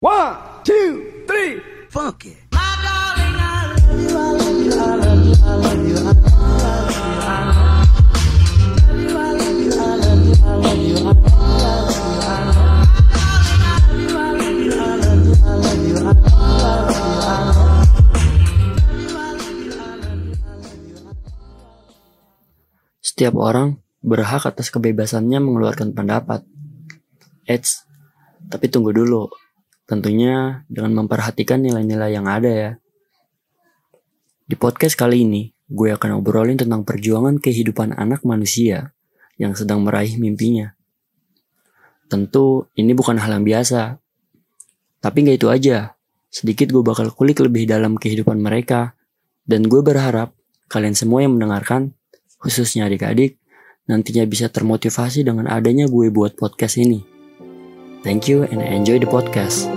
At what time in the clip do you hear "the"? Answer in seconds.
58.98-59.06